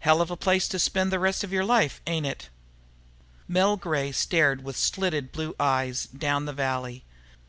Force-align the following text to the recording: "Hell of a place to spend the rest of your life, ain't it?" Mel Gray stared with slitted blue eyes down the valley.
"Hell 0.00 0.20
of 0.20 0.32
a 0.32 0.36
place 0.36 0.66
to 0.66 0.80
spend 0.80 1.12
the 1.12 1.18
rest 1.20 1.44
of 1.44 1.52
your 1.52 1.64
life, 1.64 2.00
ain't 2.08 2.26
it?" 2.26 2.48
Mel 3.46 3.76
Gray 3.76 4.10
stared 4.10 4.64
with 4.64 4.76
slitted 4.76 5.30
blue 5.30 5.54
eyes 5.60 6.06
down 6.06 6.44
the 6.44 6.52
valley. 6.52 7.04